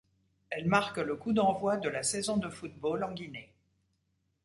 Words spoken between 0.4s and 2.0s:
Elle marque le coup d’envoi de